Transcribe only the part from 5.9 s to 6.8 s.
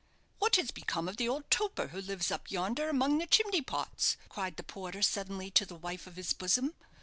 of his bosom.